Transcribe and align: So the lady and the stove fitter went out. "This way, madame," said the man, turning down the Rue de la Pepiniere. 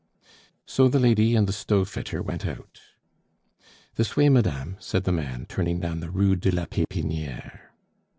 So 0.65 0.87
the 0.87 0.97
lady 0.99 1.35
and 1.35 1.45
the 1.45 1.53
stove 1.53 1.87
fitter 1.87 2.23
went 2.23 2.43
out. 2.43 2.81
"This 3.97 4.17
way, 4.17 4.29
madame," 4.29 4.77
said 4.79 5.03
the 5.03 5.11
man, 5.11 5.45
turning 5.47 5.79
down 5.79 5.99
the 5.99 6.09
Rue 6.09 6.35
de 6.35 6.49
la 6.49 6.65
Pepiniere. 6.65 7.71